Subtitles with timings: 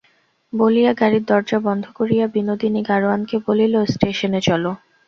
[0.53, 4.71] বলিয়া গাড়ির দরজা বন্ধ করিয়া বিনোদিনী গাড়োয়ানকে বলিল, স্টেশনে চলো।